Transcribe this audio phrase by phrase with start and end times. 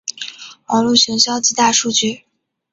[0.65, 2.25] 网路行销及大数据